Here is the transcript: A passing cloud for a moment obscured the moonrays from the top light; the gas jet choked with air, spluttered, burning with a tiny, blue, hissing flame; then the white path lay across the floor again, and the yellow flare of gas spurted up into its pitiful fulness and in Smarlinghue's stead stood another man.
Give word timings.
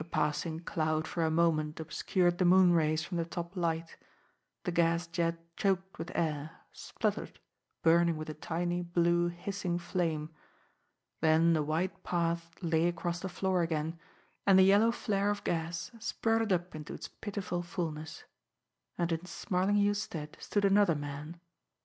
A 0.00 0.02
passing 0.02 0.58
cloud 0.58 1.06
for 1.06 1.22
a 1.22 1.30
moment 1.30 1.78
obscured 1.78 2.38
the 2.38 2.44
moonrays 2.44 3.04
from 3.04 3.18
the 3.18 3.24
top 3.24 3.54
light; 3.56 3.96
the 4.64 4.72
gas 4.72 5.06
jet 5.06 5.38
choked 5.56 5.96
with 5.96 6.10
air, 6.16 6.62
spluttered, 6.72 7.38
burning 7.84 8.16
with 8.16 8.28
a 8.28 8.34
tiny, 8.34 8.82
blue, 8.82 9.28
hissing 9.28 9.78
flame; 9.78 10.34
then 11.20 11.52
the 11.52 11.62
white 11.62 12.02
path 12.02 12.50
lay 12.60 12.88
across 12.88 13.20
the 13.20 13.28
floor 13.28 13.62
again, 13.62 13.96
and 14.44 14.58
the 14.58 14.64
yellow 14.64 14.90
flare 14.90 15.30
of 15.30 15.44
gas 15.44 15.92
spurted 16.00 16.52
up 16.52 16.74
into 16.74 16.92
its 16.92 17.06
pitiful 17.06 17.62
fulness 17.62 18.24
and 18.98 19.12
in 19.12 19.24
Smarlinghue's 19.24 20.02
stead 20.02 20.36
stood 20.40 20.64
another 20.64 20.96
man. 20.96 21.38